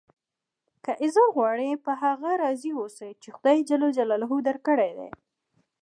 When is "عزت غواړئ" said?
1.03-1.69